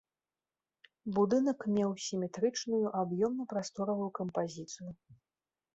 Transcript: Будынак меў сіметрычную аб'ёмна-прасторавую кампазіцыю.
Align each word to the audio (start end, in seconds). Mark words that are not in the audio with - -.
Будынак 1.17 1.59
меў 1.75 1.91
сіметрычную 2.07 2.83
аб'ёмна-прасторавую 3.03 4.11
кампазіцыю. 4.23 4.89